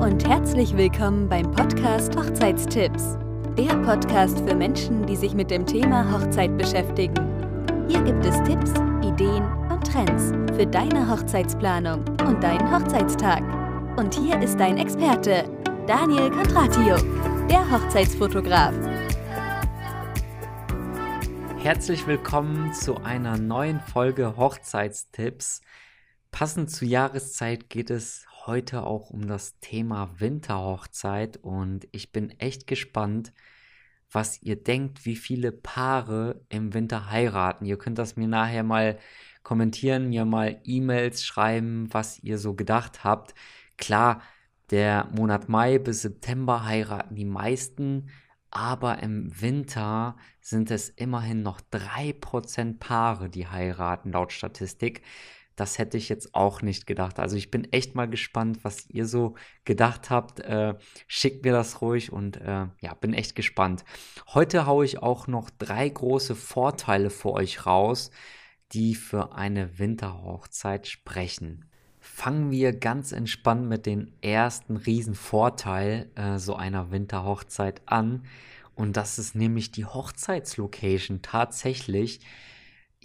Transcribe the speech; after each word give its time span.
und 0.00 0.28
herzlich 0.28 0.76
willkommen 0.76 1.26
beim 1.26 1.50
Podcast 1.52 2.14
Hochzeitstipps. 2.16 3.16
Der 3.56 3.74
Podcast 3.76 4.38
für 4.40 4.54
Menschen, 4.54 5.06
die 5.06 5.16
sich 5.16 5.32
mit 5.32 5.50
dem 5.50 5.64
Thema 5.64 6.12
Hochzeit 6.12 6.56
beschäftigen. 6.58 7.14
Hier 7.88 8.02
gibt 8.02 8.22
es 8.26 8.36
Tipps, 8.42 8.72
Ideen 9.02 9.42
und 9.70 9.90
Trends 9.90 10.32
für 10.54 10.66
deine 10.66 11.10
Hochzeitsplanung 11.10 12.04
und 12.26 12.44
deinen 12.44 12.70
Hochzeitstag. 12.70 13.42
Und 13.96 14.14
hier 14.14 14.38
ist 14.42 14.60
dein 14.60 14.76
Experte, 14.76 15.50
Daniel 15.86 16.30
Contratio, 16.30 16.96
der 17.48 17.68
Hochzeitsfotograf. 17.70 18.74
Herzlich 21.56 22.06
willkommen 22.06 22.74
zu 22.74 23.02
einer 23.02 23.38
neuen 23.38 23.80
Folge 23.80 24.36
Hochzeitstipps. 24.36 25.62
Passend 26.32 26.70
zur 26.70 26.86
Jahreszeit 26.86 27.70
geht 27.70 27.88
es 27.88 28.26
heute 28.46 28.84
auch 28.84 29.10
um 29.10 29.26
das 29.26 29.58
Thema 29.60 30.10
Winterhochzeit 30.18 31.38
und 31.38 31.88
ich 31.92 32.12
bin 32.12 32.30
echt 32.38 32.66
gespannt, 32.66 33.32
was 34.10 34.42
ihr 34.42 34.56
denkt, 34.56 35.04
wie 35.04 35.16
viele 35.16 35.52
Paare 35.52 36.40
im 36.48 36.72
Winter 36.72 37.10
heiraten. 37.10 37.64
Ihr 37.64 37.78
könnt 37.78 37.98
das 37.98 38.16
mir 38.16 38.28
nachher 38.28 38.62
mal 38.62 38.98
kommentieren, 39.42 40.08
mir 40.08 40.24
mal 40.24 40.60
E-Mails 40.64 41.24
schreiben, 41.24 41.88
was 41.92 42.18
ihr 42.20 42.38
so 42.38 42.54
gedacht 42.54 43.04
habt. 43.04 43.34
Klar, 43.76 44.22
der 44.70 45.08
Monat 45.12 45.48
Mai 45.48 45.78
bis 45.78 46.02
September 46.02 46.64
heiraten 46.64 47.14
die 47.14 47.24
meisten, 47.24 48.10
aber 48.50 49.02
im 49.02 49.40
Winter 49.40 50.16
sind 50.40 50.70
es 50.70 50.88
immerhin 50.88 51.42
noch 51.42 51.60
3% 51.60 52.78
Paare, 52.78 53.28
die 53.28 53.46
heiraten 53.46 54.12
laut 54.12 54.32
Statistik. 54.32 55.02
Das 55.56 55.78
hätte 55.78 55.96
ich 55.96 56.10
jetzt 56.10 56.34
auch 56.34 56.60
nicht 56.60 56.86
gedacht. 56.86 57.18
Also 57.18 57.36
ich 57.36 57.50
bin 57.50 57.72
echt 57.72 57.94
mal 57.94 58.08
gespannt, 58.08 58.58
was 58.62 58.88
ihr 58.90 59.06
so 59.06 59.34
gedacht 59.64 60.10
habt. 60.10 60.40
Äh, 60.40 60.74
schickt 61.08 61.44
mir 61.44 61.52
das 61.52 61.80
ruhig 61.80 62.12
und 62.12 62.36
äh, 62.36 62.66
ja, 62.80 62.94
bin 63.00 63.14
echt 63.14 63.34
gespannt. 63.34 63.84
Heute 64.34 64.66
haue 64.66 64.84
ich 64.84 65.02
auch 65.02 65.26
noch 65.26 65.48
drei 65.48 65.88
große 65.88 66.34
Vorteile 66.34 67.08
für 67.08 67.32
euch 67.32 67.64
raus, 67.64 68.10
die 68.72 68.94
für 68.94 69.34
eine 69.34 69.78
Winterhochzeit 69.78 70.86
sprechen. 70.86 71.64
Fangen 72.00 72.50
wir 72.50 72.72
ganz 72.72 73.12
entspannt 73.12 73.66
mit 73.66 73.86
dem 73.86 74.12
ersten 74.20 74.76
Riesenvorteil 74.76 76.10
äh, 76.16 76.38
so 76.38 76.54
einer 76.54 76.90
Winterhochzeit 76.90 77.80
an. 77.86 78.26
Und 78.74 78.98
das 78.98 79.18
ist 79.18 79.34
nämlich 79.34 79.72
die 79.72 79.86
Hochzeitslocation. 79.86 81.22
Tatsächlich 81.22 82.20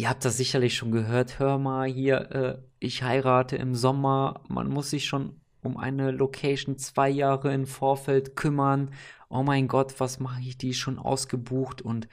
Ihr 0.01 0.09
habt 0.09 0.25
das 0.25 0.37
sicherlich 0.37 0.73
schon 0.75 0.91
gehört. 0.91 1.37
Hör 1.37 1.59
mal 1.59 1.87
hier, 1.87 2.31
äh, 2.31 2.57
ich 2.79 3.03
heirate 3.03 3.55
im 3.55 3.75
Sommer. 3.75 4.41
Man 4.47 4.67
muss 4.67 4.89
sich 4.89 5.05
schon 5.05 5.39
um 5.61 5.77
eine 5.77 6.09
Location 6.09 6.79
zwei 6.79 7.07
Jahre 7.07 7.53
im 7.53 7.67
Vorfeld 7.67 8.35
kümmern. 8.35 8.95
Oh 9.29 9.43
mein 9.43 9.67
Gott, 9.67 9.99
was 9.99 10.19
mache 10.19 10.41
ich? 10.41 10.57
Die 10.57 10.69
ist 10.69 10.79
schon 10.79 10.97
ausgebucht 10.97 11.83
und 11.83 12.07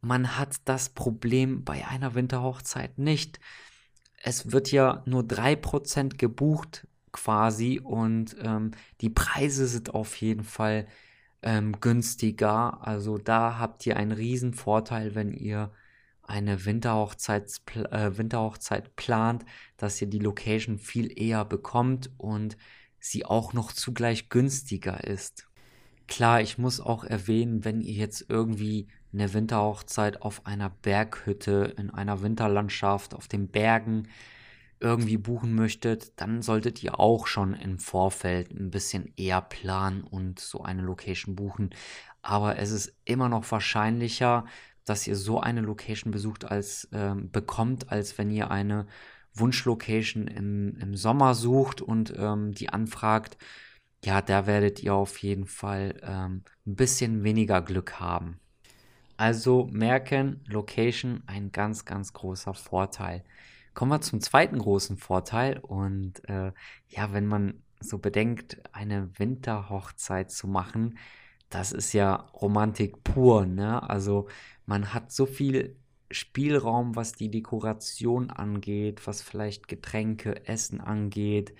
man 0.00 0.36
hat 0.36 0.56
das 0.64 0.88
Problem 0.88 1.62
bei 1.62 1.86
einer 1.86 2.16
Winterhochzeit 2.16 2.98
nicht. 2.98 3.38
Es 4.20 4.50
wird 4.50 4.72
ja 4.72 5.04
nur 5.06 5.22
3% 5.22 6.16
gebucht 6.16 6.88
quasi 7.12 7.78
und 7.78 8.34
ähm, 8.42 8.72
die 9.00 9.10
Preise 9.10 9.68
sind 9.68 9.94
auf 9.94 10.16
jeden 10.16 10.42
Fall 10.42 10.88
ähm, 11.42 11.78
günstiger. 11.80 12.84
Also 12.84 13.18
da 13.18 13.60
habt 13.60 13.86
ihr 13.86 13.96
einen 13.96 14.10
riesen 14.10 14.52
Vorteil, 14.52 15.14
wenn 15.14 15.30
ihr 15.30 15.70
eine 16.26 16.64
Winterhochzeit, 16.64 17.60
äh, 17.90 18.16
Winterhochzeit 18.16 18.96
plant, 18.96 19.44
dass 19.76 20.00
ihr 20.00 20.08
die 20.08 20.18
Location 20.18 20.78
viel 20.78 21.16
eher 21.18 21.44
bekommt 21.44 22.10
und 22.16 22.56
sie 22.98 23.24
auch 23.24 23.52
noch 23.52 23.72
zugleich 23.72 24.28
günstiger 24.28 25.04
ist. 25.04 25.46
Klar, 26.06 26.40
ich 26.40 26.58
muss 26.58 26.80
auch 26.80 27.04
erwähnen, 27.04 27.64
wenn 27.64 27.80
ihr 27.80 27.94
jetzt 27.94 28.26
irgendwie 28.28 28.88
eine 29.12 29.32
Winterhochzeit 29.32 30.22
auf 30.22 30.46
einer 30.46 30.70
Berghütte, 30.70 31.74
in 31.78 31.90
einer 31.90 32.22
Winterlandschaft, 32.22 33.14
auf 33.14 33.28
den 33.28 33.48
Bergen 33.48 34.08
irgendwie 34.80 35.16
buchen 35.16 35.54
möchtet, 35.54 36.20
dann 36.20 36.42
solltet 36.42 36.82
ihr 36.82 37.00
auch 37.00 37.26
schon 37.26 37.54
im 37.54 37.78
Vorfeld 37.78 38.50
ein 38.50 38.70
bisschen 38.70 39.12
eher 39.16 39.40
planen 39.40 40.02
und 40.02 40.40
so 40.40 40.62
eine 40.62 40.82
Location 40.82 41.36
buchen. 41.36 41.70
Aber 42.22 42.58
es 42.58 42.70
ist 42.70 42.94
immer 43.04 43.28
noch 43.28 43.50
wahrscheinlicher, 43.50 44.44
dass 44.84 45.06
ihr 45.06 45.16
so 45.16 45.40
eine 45.40 45.60
Location 45.60 46.10
besucht 46.10 46.44
als 46.44 46.88
ähm, 46.92 47.30
bekommt, 47.30 47.90
als 47.90 48.18
wenn 48.18 48.30
ihr 48.30 48.50
eine 48.50 48.86
Wunschlocation 49.34 50.28
im, 50.28 50.76
im 50.78 50.96
Sommer 50.96 51.34
sucht 51.34 51.80
und 51.80 52.14
ähm, 52.16 52.52
die 52.52 52.68
anfragt. 52.68 53.36
Ja, 54.04 54.20
da 54.20 54.46
werdet 54.46 54.82
ihr 54.82 54.94
auf 54.94 55.18
jeden 55.18 55.46
Fall 55.46 56.00
ähm, 56.02 56.42
ein 56.66 56.76
bisschen 56.76 57.24
weniger 57.24 57.62
Glück 57.62 57.98
haben. 58.00 58.38
Also 59.16 59.68
merken, 59.70 60.40
Location 60.46 61.22
ein 61.26 61.52
ganz, 61.52 61.84
ganz 61.84 62.12
großer 62.12 62.54
Vorteil. 62.54 63.24
Kommen 63.72 63.90
wir 63.90 64.00
zum 64.00 64.20
zweiten 64.20 64.58
großen 64.58 64.96
Vorteil. 64.96 65.58
Und 65.58 66.28
äh, 66.28 66.52
ja, 66.88 67.12
wenn 67.12 67.26
man 67.26 67.62
so 67.80 67.98
bedenkt, 67.98 68.60
eine 68.72 69.10
Winterhochzeit 69.18 70.30
zu 70.30 70.48
machen, 70.48 70.98
das 71.54 71.72
ist 71.72 71.92
ja 71.92 72.16
Romantik 72.34 73.04
pur, 73.04 73.46
ne? 73.46 73.88
Also 73.88 74.28
man 74.66 74.92
hat 74.92 75.12
so 75.12 75.24
viel 75.24 75.76
Spielraum, 76.10 76.96
was 76.96 77.12
die 77.12 77.30
Dekoration 77.30 78.30
angeht, 78.30 79.06
was 79.06 79.22
vielleicht 79.22 79.68
Getränke, 79.68 80.46
Essen 80.48 80.80
angeht 80.80 81.54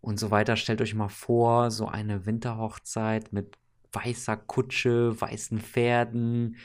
und 0.00 0.18
so 0.18 0.30
weiter. 0.30 0.56
Stellt 0.56 0.80
euch 0.80 0.94
mal 0.94 1.08
vor, 1.08 1.70
so 1.70 1.86
eine 1.88 2.24
Winterhochzeit 2.26 3.32
mit 3.34 3.58
weißer 3.92 4.36
Kutsche, 4.38 5.20
weißen 5.20 5.60
Pferden, 5.60 6.56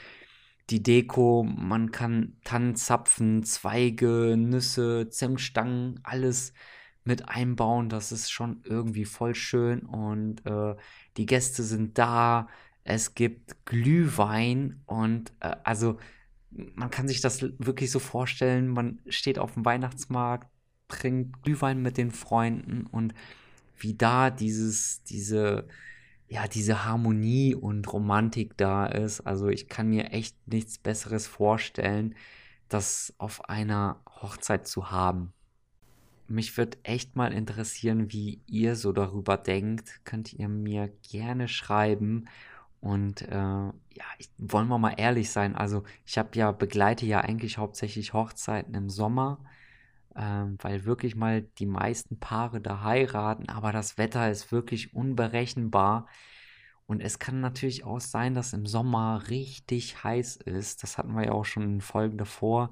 die 0.70 0.82
Deko, 0.82 1.44
man 1.44 1.92
kann 1.92 2.38
Tannenzapfen, 2.44 3.42
Zweige, 3.44 4.36
Nüsse, 4.38 5.08
Zimtstangen, 5.10 6.00
alles 6.02 6.54
mit 7.08 7.28
einbauen. 7.28 7.88
Das 7.88 8.12
ist 8.12 8.30
schon 8.30 8.60
irgendwie 8.64 9.04
voll 9.04 9.34
schön 9.34 9.80
und 9.80 10.46
äh, 10.46 10.76
die 11.16 11.26
Gäste 11.26 11.64
sind 11.64 11.98
da. 11.98 12.48
Es 12.84 13.14
gibt 13.14 13.66
Glühwein 13.66 14.82
und 14.86 15.32
äh, 15.40 15.56
also 15.64 15.98
man 16.50 16.90
kann 16.90 17.08
sich 17.08 17.20
das 17.20 17.42
wirklich 17.42 17.90
so 17.90 17.98
vorstellen. 17.98 18.68
Man 18.68 19.00
steht 19.08 19.38
auf 19.38 19.54
dem 19.54 19.64
Weihnachtsmarkt, 19.64 20.48
trinkt 20.88 21.42
Glühwein 21.42 21.82
mit 21.82 21.96
den 21.96 22.12
Freunden 22.12 22.86
und 22.86 23.14
wie 23.78 23.94
da 23.94 24.30
dieses, 24.30 25.02
diese, 25.04 25.66
ja, 26.28 26.46
diese 26.48 26.84
Harmonie 26.84 27.54
und 27.54 27.90
Romantik 27.92 28.56
da 28.56 28.86
ist. 28.86 29.20
Also 29.22 29.48
ich 29.48 29.68
kann 29.68 29.88
mir 29.88 30.12
echt 30.12 30.36
nichts 30.46 30.78
Besseres 30.78 31.26
vorstellen, 31.26 32.14
das 32.68 33.14
auf 33.18 33.48
einer 33.48 34.02
Hochzeit 34.20 34.66
zu 34.66 34.90
haben 34.90 35.32
mich 36.28 36.56
würde 36.56 36.78
echt 36.82 37.16
mal 37.16 37.32
interessieren, 37.32 38.12
wie 38.12 38.42
ihr 38.46 38.76
so 38.76 38.92
darüber 38.92 39.36
denkt. 39.36 40.04
Könnt 40.04 40.32
ihr 40.32 40.48
mir 40.48 40.88
gerne 41.10 41.48
schreiben. 41.48 42.28
Und 42.80 43.22
äh, 43.22 43.34
ja, 43.34 44.04
ich, 44.18 44.30
wollen 44.38 44.68
wir 44.68 44.78
mal 44.78 44.94
ehrlich 44.96 45.30
sein. 45.30 45.56
Also 45.56 45.84
ich 46.06 46.18
habe 46.18 46.30
ja, 46.38 46.52
begleite 46.52 47.06
ja 47.06 47.20
eigentlich 47.20 47.58
hauptsächlich 47.58 48.12
Hochzeiten 48.12 48.74
im 48.74 48.88
Sommer, 48.88 49.40
äh, 50.14 50.44
weil 50.58 50.84
wirklich 50.84 51.16
mal 51.16 51.42
die 51.42 51.66
meisten 51.66 52.18
Paare 52.20 52.60
da 52.60 52.82
heiraten, 52.82 53.48
aber 53.48 53.72
das 53.72 53.98
Wetter 53.98 54.30
ist 54.30 54.52
wirklich 54.52 54.94
unberechenbar. 54.94 56.06
Und 56.86 57.02
es 57.02 57.18
kann 57.18 57.40
natürlich 57.40 57.84
auch 57.84 58.00
sein, 58.00 58.34
dass 58.34 58.54
im 58.54 58.66
Sommer 58.66 59.28
richtig 59.28 60.02
heiß 60.04 60.36
ist. 60.36 60.82
Das 60.82 60.96
hatten 60.98 61.14
wir 61.14 61.26
ja 61.26 61.32
auch 61.32 61.44
schon 61.44 61.64
in 61.64 61.80
Folgen 61.82 62.16
davor. 62.16 62.70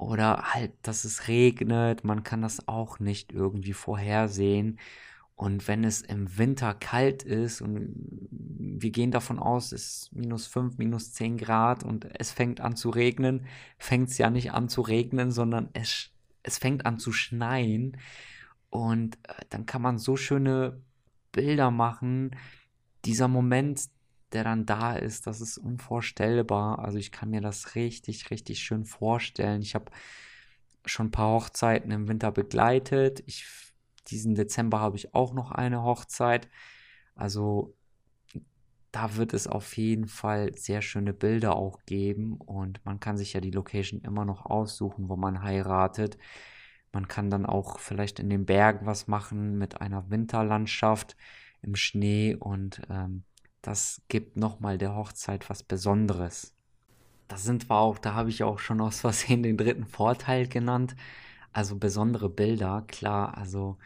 Oder 0.00 0.54
halt, 0.54 0.72
dass 0.80 1.04
es 1.04 1.28
regnet, 1.28 2.04
man 2.04 2.22
kann 2.22 2.40
das 2.40 2.66
auch 2.66 3.00
nicht 3.00 3.32
irgendwie 3.32 3.74
vorhersehen. 3.74 4.78
Und 5.36 5.68
wenn 5.68 5.84
es 5.84 6.00
im 6.00 6.38
Winter 6.38 6.72
kalt 6.72 7.22
ist 7.22 7.60
und 7.60 7.94
wir 8.30 8.90
gehen 8.92 9.10
davon 9.10 9.38
aus, 9.38 9.72
es 9.72 10.04
ist 10.04 10.12
minus 10.14 10.46
5, 10.46 10.78
minus 10.78 11.12
10 11.12 11.36
Grad 11.36 11.84
und 11.84 12.06
es 12.18 12.32
fängt 12.32 12.62
an 12.62 12.76
zu 12.76 12.88
regnen, 12.88 13.44
fängt 13.78 14.08
es 14.08 14.16
ja 14.16 14.30
nicht 14.30 14.52
an 14.52 14.70
zu 14.70 14.80
regnen, 14.80 15.30
sondern 15.32 15.68
es, 15.74 16.10
es 16.42 16.56
fängt 16.56 16.86
an 16.86 16.98
zu 16.98 17.12
schneien. 17.12 17.98
Und 18.70 19.18
äh, 19.28 19.34
dann 19.50 19.66
kann 19.66 19.82
man 19.82 19.98
so 19.98 20.16
schöne 20.16 20.80
Bilder 21.30 21.70
machen. 21.70 22.36
Dieser 23.04 23.28
Moment, 23.28 23.82
der 24.32 24.44
dann 24.44 24.66
da 24.66 24.94
ist, 24.94 25.26
das 25.26 25.40
ist 25.40 25.58
unvorstellbar. 25.58 26.78
Also 26.78 26.98
ich 26.98 27.12
kann 27.12 27.30
mir 27.30 27.40
das 27.40 27.74
richtig, 27.74 28.30
richtig 28.30 28.60
schön 28.60 28.84
vorstellen. 28.84 29.62
Ich 29.62 29.74
habe 29.74 29.90
schon 30.86 31.06
ein 31.08 31.10
paar 31.10 31.34
Hochzeiten 31.34 31.90
im 31.90 32.08
Winter 32.08 32.32
begleitet. 32.32 33.22
Ich, 33.26 33.46
diesen 34.08 34.34
Dezember 34.34 34.80
habe 34.80 34.96
ich 34.96 35.14
auch 35.14 35.32
noch 35.34 35.50
eine 35.50 35.82
Hochzeit. 35.82 36.48
Also 37.14 37.74
da 38.92 39.16
wird 39.16 39.34
es 39.34 39.46
auf 39.46 39.76
jeden 39.76 40.08
Fall 40.08 40.54
sehr 40.56 40.82
schöne 40.82 41.12
Bilder 41.12 41.54
auch 41.54 41.80
geben 41.86 42.36
und 42.36 42.84
man 42.84 42.98
kann 42.98 43.16
sich 43.16 43.32
ja 43.32 43.40
die 43.40 43.52
Location 43.52 44.00
immer 44.00 44.24
noch 44.24 44.46
aussuchen, 44.46 45.08
wo 45.08 45.16
man 45.16 45.42
heiratet. 45.42 46.18
Man 46.92 47.06
kann 47.06 47.30
dann 47.30 47.46
auch 47.46 47.78
vielleicht 47.78 48.18
in 48.18 48.28
den 48.30 48.46
Bergen 48.46 48.86
was 48.86 49.06
machen 49.06 49.58
mit 49.58 49.80
einer 49.80 50.10
Winterlandschaft 50.10 51.16
im 51.62 51.76
Schnee 51.76 52.34
und 52.34 52.82
ähm, 52.90 53.24
das 53.62 54.02
gibt 54.08 54.36
nochmal 54.36 54.78
der 54.78 54.94
Hochzeit 54.94 55.50
was 55.50 55.62
Besonderes. 55.62 56.54
Da 57.28 57.36
sind 57.36 57.70
wir 57.70 57.76
auch, 57.76 57.98
da 57.98 58.14
habe 58.14 58.30
ich 58.30 58.42
auch 58.42 58.58
schon 58.58 58.80
aus 58.80 59.00
Versehen 59.00 59.42
den 59.42 59.56
dritten 59.56 59.86
Vorteil 59.86 60.48
genannt. 60.48 60.96
Also 61.52 61.76
besondere 61.76 62.28
Bilder, 62.28 62.84
klar, 62.86 63.36
also 63.36 63.78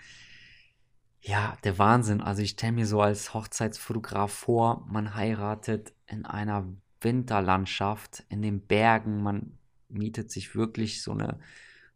ja, 1.20 1.56
der 1.64 1.78
Wahnsinn. 1.78 2.20
Also 2.20 2.42
ich 2.42 2.50
stelle 2.50 2.72
mir 2.72 2.86
so 2.86 3.00
als 3.00 3.32
Hochzeitsfotograf 3.32 4.30
vor, 4.30 4.86
man 4.86 5.14
heiratet 5.14 5.94
in 6.06 6.26
einer 6.26 6.66
Winterlandschaft, 7.00 8.24
in 8.28 8.42
den 8.42 8.60
Bergen, 8.66 9.22
man 9.22 9.58
mietet 9.88 10.30
sich 10.30 10.54
wirklich 10.54 11.02
so 11.02 11.12
eine, 11.12 11.38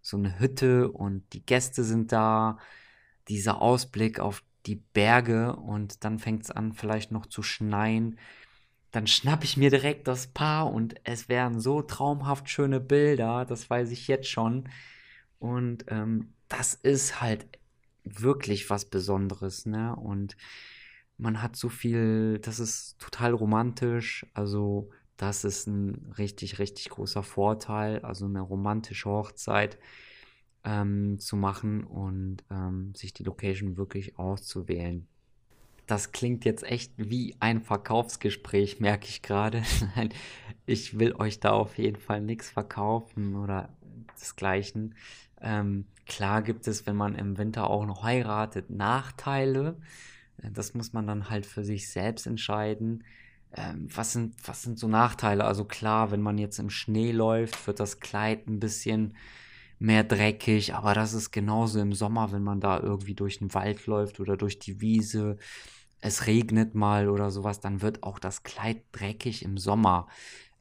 so 0.00 0.16
eine 0.16 0.38
Hütte 0.38 0.90
und 0.90 1.30
die 1.34 1.44
Gäste 1.44 1.84
sind 1.84 2.12
da, 2.12 2.58
dieser 3.28 3.60
Ausblick 3.60 4.20
auf 4.20 4.42
die 4.66 4.76
Berge 4.76 5.56
und 5.56 6.04
dann 6.04 6.18
fängt 6.18 6.44
es 6.44 6.50
an 6.50 6.72
vielleicht 6.72 7.12
noch 7.12 7.26
zu 7.26 7.42
schneien. 7.42 8.18
Dann 8.90 9.06
schnappe 9.06 9.44
ich 9.44 9.56
mir 9.56 9.70
direkt 9.70 10.08
das 10.08 10.28
Paar 10.28 10.72
und 10.72 10.94
es 11.04 11.28
wären 11.28 11.60
so 11.60 11.82
traumhaft 11.82 12.48
schöne 12.48 12.80
Bilder, 12.80 13.44
das 13.44 13.68
weiß 13.68 13.90
ich 13.90 14.08
jetzt 14.08 14.28
schon. 14.28 14.68
Und 15.38 15.84
ähm, 15.88 16.32
das 16.48 16.74
ist 16.74 17.20
halt 17.20 17.46
wirklich 18.04 18.70
was 18.70 18.86
Besonderes, 18.86 19.66
ne? 19.66 19.94
Und 19.94 20.36
man 21.18 21.42
hat 21.42 21.56
so 21.56 21.68
viel, 21.68 22.38
das 22.38 22.60
ist 22.60 22.98
total 22.98 23.32
romantisch, 23.34 24.26
also 24.34 24.90
das 25.16 25.44
ist 25.44 25.66
ein 25.66 26.12
richtig, 26.16 26.58
richtig 26.58 26.90
großer 26.90 27.22
Vorteil, 27.22 28.00
also 28.00 28.26
eine 28.26 28.40
romantische 28.40 29.10
Hochzeit 29.10 29.78
ähm, 30.68 31.18
zu 31.18 31.36
machen 31.36 31.82
und 31.84 32.44
ähm, 32.50 32.94
sich 32.94 33.14
die 33.14 33.24
Location 33.24 33.76
wirklich 33.76 34.18
auszuwählen. 34.18 35.06
Das 35.86 36.12
klingt 36.12 36.44
jetzt 36.44 36.64
echt 36.64 36.92
wie 36.96 37.34
ein 37.40 37.62
Verkaufsgespräch, 37.62 38.78
merke 38.78 39.06
ich 39.06 39.22
gerade. 39.22 39.62
ich 40.66 40.98
will 40.98 41.14
euch 41.14 41.40
da 41.40 41.52
auf 41.52 41.78
jeden 41.78 41.96
Fall 41.96 42.20
nichts 42.20 42.50
verkaufen 42.50 43.36
oder 43.36 43.70
desgleichen. 44.20 44.94
Ähm, 45.40 45.86
klar 46.04 46.42
gibt 46.42 46.68
es, 46.68 46.86
wenn 46.86 46.96
man 46.96 47.14
im 47.14 47.38
Winter 47.38 47.70
auch 47.70 47.86
noch 47.86 48.02
heiratet, 48.02 48.68
Nachteile. 48.68 49.78
Äh, 50.42 50.50
das 50.50 50.74
muss 50.74 50.92
man 50.92 51.06
dann 51.06 51.30
halt 51.30 51.46
für 51.46 51.64
sich 51.64 51.88
selbst 51.88 52.26
entscheiden. 52.26 53.04
Ähm, 53.56 53.88
was, 53.94 54.12
sind, 54.12 54.34
was 54.46 54.62
sind 54.62 54.78
so 54.78 54.88
Nachteile? 54.88 55.44
Also 55.44 55.64
klar, 55.64 56.10
wenn 56.10 56.20
man 56.20 56.36
jetzt 56.36 56.58
im 56.58 56.68
Schnee 56.68 57.12
läuft, 57.12 57.66
wird 57.66 57.80
das 57.80 58.00
Kleid 58.00 58.46
ein 58.46 58.60
bisschen 58.60 59.14
mehr 59.78 60.04
dreckig, 60.04 60.74
aber 60.74 60.94
das 60.94 61.14
ist 61.14 61.30
genauso 61.30 61.80
im 61.80 61.92
Sommer, 61.92 62.32
wenn 62.32 62.42
man 62.42 62.60
da 62.60 62.80
irgendwie 62.80 63.14
durch 63.14 63.38
den 63.38 63.54
Wald 63.54 63.86
läuft 63.86 64.20
oder 64.20 64.36
durch 64.36 64.58
die 64.58 64.80
Wiese. 64.80 65.36
Es 66.00 66.26
regnet 66.26 66.74
mal 66.74 67.08
oder 67.08 67.30
sowas, 67.30 67.60
dann 67.60 67.82
wird 67.82 68.02
auch 68.02 68.18
das 68.18 68.42
Kleid 68.42 68.82
dreckig 68.92 69.44
im 69.44 69.58
Sommer. 69.58 70.08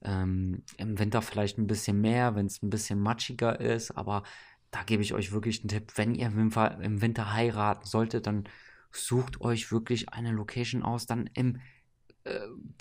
Ähm, 0.03 0.63
Im 0.77 0.99
Winter 0.99 1.21
vielleicht 1.21 1.57
ein 1.57 1.67
bisschen 1.67 2.01
mehr, 2.01 2.35
wenn 2.35 2.45
es 2.45 2.61
ein 2.61 2.69
bisschen 2.69 2.99
matschiger 2.99 3.59
ist, 3.59 3.91
aber 3.91 4.23
da 4.71 4.83
gebe 4.83 5.01
ich 5.01 5.13
euch 5.13 5.31
wirklich 5.31 5.61
einen 5.61 5.69
Tipp, 5.69 5.93
wenn 5.95 6.13
ihr 6.13 6.27
im 6.27 7.01
Winter 7.01 7.33
heiraten 7.33 7.85
solltet, 7.85 8.27
dann 8.27 8.43
sucht 8.91 9.41
euch 9.41 9.71
wirklich 9.71 10.09
eine 10.09 10.31
Location 10.31 10.83
aus, 10.83 11.05
dann 11.05 11.29
im, 11.33 11.59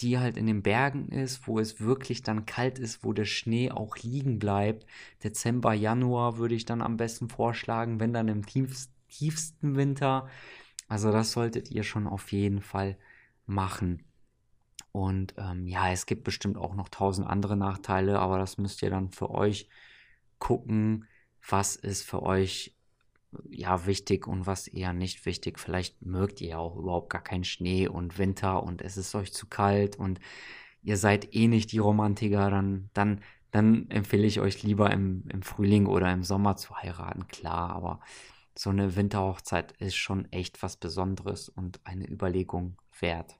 die 0.00 0.19
halt 0.19 0.37
in 0.37 0.46
den 0.46 0.62
Bergen 0.62 1.08
ist, 1.08 1.46
wo 1.46 1.58
es 1.58 1.81
wirklich 1.81 2.22
dann 2.22 2.46
kalt 2.46 2.78
ist, 2.78 3.04
wo 3.04 3.12
der 3.12 3.25
Schnee 3.25 3.70
auch 3.70 3.96
liegen 3.98 4.38
bleibt. 4.38 4.87
Dezember, 5.22 5.72
Januar 5.72 6.38
würde 6.38 6.54
ich 6.54 6.64
dann 6.64 6.82
am 6.82 6.96
besten 6.96 7.28
vorschlagen, 7.28 8.00
wenn 8.00 8.12
dann 8.12 8.28
im 8.28 8.44
tiefst, 8.46 8.90
tiefsten 9.08 9.76
Winter. 9.76 10.28
Also 10.88 11.12
das 11.12 11.32
solltet 11.32 11.70
ihr 11.70 11.82
schon 11.82 12.06
auf 12.06 12.32
jeden 12.32 12.60
Fall 12.62 12.96
machen. 13.46 14.04
Und 14.93 15.34
ähm, 15.38 15.66
ja, 15.66 15.90
es 15.92 16.06
gibt 16.06 16.25
bestimmt 16.25 16.56
auch 16.56 16.75
noch 16.75 16.88
tausend 16.88 17.26
andere 17.26 17.56
Nachteile, 17.56 18.19
aber 18.19 18.38
das 18.38 18.58
müsst 18.58 18.82
ihr 18.82 18.90
dann 18.90 19.10
für 19.10 19.31
euch 19.31 19.69
gucken 20.38 21.06
was 21.49 21.76
ist 21.76 22.02
für 22.02 22.22
euch 22.22 22.75
ja 23.50 23.87
wichtig 23.87 24.27
und 24.27 24.47
was 24.47 24.69
eher 24.69 24.93
nicht 24.93 25.27
wichtig. 25.27 25.59
Vielleicht 25.59 26.03
mögt 26.03 26.41
ihr 26.41 26.59
auch 26.59 26.77
überhaupt 26.77 27.11
gar 27.11 27.23
keinen 27.23 27.44
Schnee 27.44 27.88
und 27.88 28.19
Winter 28.19 28.62
und 28.62 28.83
es 28.83 28.97
ist 28.97 29.15
euch 29.15 29.33
zu 29.33 29.47
kalt 29.47 29.97
und 29.97 30.21
ihr 30.83 30.97
seid 30.97 31.35
eh 31.35 31.49
nicht 31.49 31.73
die 31.73 31.79
Romantiker, 31.79 32.50
dann, 32.50 32.91
dann, 32.94 33.21
dann 33.50 33.91
empfehle 33.91 34.27
ich 34.27 34.41
euch 34.41 34.62
lieber 34.62 34.91
im, 34.93 35.25
im 35.33 35.43
Frühling 35.43 35.87
oder 35.87 36.12
im 36.12 36.23
Sommer 36.23 36.56
zu 36.56 36.77
heiraten, 36.77 37.27
klar, 37.27 37.71
aber 37.71 38.00
so 38.56 38.71
eine 38.71 38.97
Winterhochzeit 38.97 39.73
ist 39.73 39.97
schon 39.97 40.31
echt 40.33 40.62
was 40.62 40.77
Besonderes 40.77 41.49
und 41.49 41.81
eine 41.85 42.09
Überlegung 42.09 42.79
wert. 43.00 43.38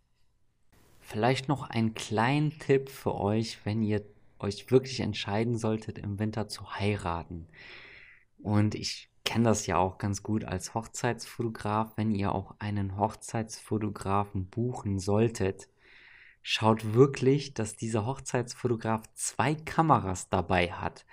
Vielleicht 1.01 1.49
noch 1.49 1.71
ein 1.71 1.95
kleinen 1.95 2.59
Tipp 2.59 2.91
für 2.91 3.15
euch, 3.15 3.65
wenn 3.65 3.83
ihr 3.83 4.05
euch 4.39 4.71
wirklich 4.71 5.01
entscheiden 5.01 5.57
solltet, 5.57 5.99
im 5.99 6.19
Winter 6.19 6.49
zu 6.49 6.75
heiraten. 6.75 7.47
Und 8.43 8.75
ich 8.75 9.09
kenne 9.27 9.45
das 9.45 9.67
ja 9.67 9.77
auch 9.77 9.99
ganz 9.99 10.23
gut 10.23 10.45
als 10.45 10.73
Hochzeitsfotograf. 10.73 11.93
Wenn 11.97 12.13
ihr 12.13 12.33
auch 12.33 12.55
einen 12.61 12.97
Hochzeitsfotografen 12.97 14.47
buchen 14.47 14.99
solltet, 14.99 15.69
schaut 16.43 16.95
wirklich, 16.95 17.53
dass 17.53 17.77
dieser 17.77 18.07
Hochzeitsfotograf 18.07 19.03
zwei 19.15 19.55
Kameras 19.55 20.31
dabei 20.31 20.73
hat. 20.73 21.05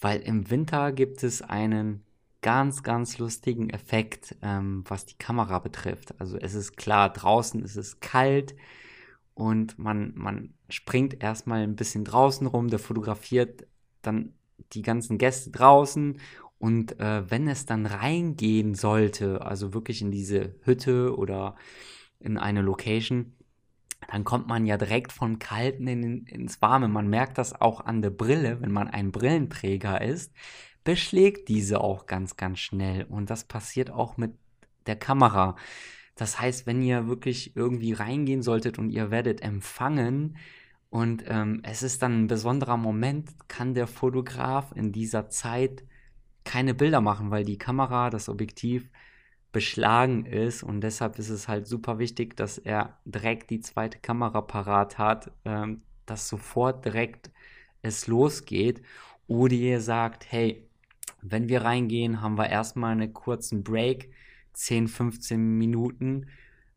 Weil 0.00 0.20
im 0.20 0.50
Winter 0.50 0.92
gibt 0.92 1.22
es 1.22 1.42
einen 1.42 2.02
ganz, 2.40 2.82
ganz 2.82 3.18
lustigen 3.18 3.70
Effekt, 3.70 4.34
ähm, 4.40 4.84
was 4.88 5.04
die 5.04 5.18
Kamera 5.18 5.58
betrifft. 5.58 6.18
Also 6.20 6.38
es 6.38 6.54
ist 6.54 6.76
klar, 6.76 7.12
draußen 7.12 7.62
ist 7.62 7.76
es 7.76 8.00
kalt 8.00 8.56
und 9.34 9.78
man, 9.78 10.12
man 10.14 10.54
springt 10.70 11.22
erstmal 11.22 11.62
ein 11.62 11.76
bisschen 11.76 12.04
draußen 12.04 12.46
rum, 12.46 12.68
der 12.68 12.78
fotografiert 12.78 13.66
dann 14.00 14.32
die 14.72 14.82
ganzen 14.82 15.18
Gäste 15.18 15.50
draußen 15.50 16.18
und 16.58 16.98
äh, 17.00 17.30
wenn 17.30 17.48
es 17.48 17.66
dann 17.66 17.86
reingehen 17.86 18.74
sollte, 18.74 19.42
also 19.42 19.74
wirklich 19.74 20.00
in 20.02 20.10
diese 20.10 20.54
Hütte 20.62 21.16
oder 21.16 21.56
in 22.20 22.38
eine 22.38 22.62
Location, 22.62 23.34
dann 24.08 24.24
kommt 24.24 24.46
man 24.46 24.66
ja 24.66 24.76
direkt 24.76 25.12
von 25.12 25.38
Kalten 25.38 25.86
in, 25.86 26.26
ins 26.26 26.62
Warme. 26.62 26.88
Man 26.88 27.08
merkt 27.08 27.38
das 27.38 27.60
auch 27.60 27.80
an 27.80 28.02
der 28.02 28.10
Brille, 28.10 28.60
wenn 28.60 28.72
man 28.72 28.88
ein 28.88 29.10
Brillenträger 29.10 30.00
ist, 30.00 30.32
beschlägt 30.84 31.48
diese 31.48 31.80
auch 31.80 32.06
ganz, 32.06 32.36
ganz 32.36 32.58
schnell. 32.60 33.04
Und 33.04 33.30
das 33.30 33.44
passiert 33.44 33.90
auch 33.90 34.16
mit 34.16 34.32
der 34.86 34.96
Kamera. 34.96 35.56
Das 36.14 36.40
heißt, 36.40 36.66
wenn 36.66 36.80
ihr 36.82 37.08
wirklich 37.08 37.56
irgendwie 37.56 37.92
reingehen 37.92 38.42
solltet 38.42 38.78
und 38.78 38.90
ihr 38.90 39.10
werdet 39.10 39.42
empfangen, 39.42 40.36
und 40.88 41.24
ähm, 41.26 41.60
es 41.62 41.82
ist 41.82 42.00
dann 42.02 42.22
ein 42.22 42.26
besonderer 42.26 42.76
Moment, 42.76 43.30
kann 43.48 43.74
der 43.74 43.86
Fotograf 43.86 44.72
in 44.74 44.92
dieser 44.92 45.28
Zeit 45.28 45.84
keine 46.46 46.72
Bilder 46.72 47.02
machen, 47.02 47.30
weil 47.30 47.44
die 47.44 47.58
Kamera, 47.58 48.08
das 48.08 48.30
Objektiv 48.30 48.88
beschlagen 49.52 50.26
ist 50.26 50.62
und 50.62 50.80
deshalb 50.80 51.18
ist 51.18 51.30
es 51.30 51.48
halt 51.48 51.66
super 51.66 51.98
wichtig, 51.98 52.36
dass 52.36 52.58
er 52.58 52.98
direkt 53.04 53.50
die 53.50 53.60
zweite 53.60 53.98
Kamera 53.98 54.40
parat 54.40 54.98
hat, 54.98 55.32
ähm, 55.44 55.82
dass 56.06 56.28
sofort 56.28 56.84
direkt 56.84 57.30
es 57.82 58.06
losgeht. 58.06 58.82
Oder 59.26 59.54
ihr 59.54 59.80
sagt, 59.80 60.30
hey, 60.30 60.68
wenn 61.22 61.48
wir 61.48 61.62
reingehen, 61.62 62.20
haben 62.20 62.38
wir 62.38 62.48
erstmal 62.48 62.92
einen 62.92 63.12
kurzen 63.12 63.64
Break, 63.64 64.10
10, 64.52 64.88
15 64.88 65.58
Minuten, 65.58 66.26